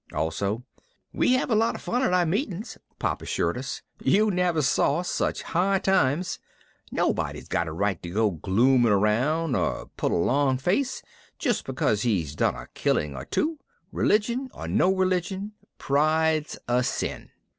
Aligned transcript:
Also, 0.13 0.63
"We 1.13 1.33
have 1.33 1.51
a 1.51 1.55
lot 1.55 1.75
of 1.75 1.81
fun 1.83 2.01
at 2.01 2.11
our 2.11 2.25
meetings," 2.25 2.75
Pop 2.97 3.21
assured 3.21 3.55
us. 3.55 3.83
"You 4.01 4.31
never 4.31 4.63
saw 4.63 5.03
such 5.03 5.43
high 5.43 5.77
times. 5.77 6.39
Nobody's 6.91 7.47
got 7.47 7.67
a 7.67 7.71
right 7.71 8.01
to 8.01 8.09
go 8.09 8.31
glooming 8.31 8.91
around 8.93 9.55
or 9.55 9.91
pull 9.97 10.13
a 10.13 10.17
long 10.25 10.57
face 10.57 11.03
just 11.37 11.67
because 11.67 12.01
he's 12.01 12.35
done 12.35 12.55
a 12.55 12.65
killing 12.73 13.15
or 13.15 13.25
two. 13.25 13.59
Religion 13.91 14.49
or 14.55 14.67
no 14.67 14.91
religion, 14.91 15.51
pride's 15.77 16.57
a 16.67 16.81
sin." 16.81 17.29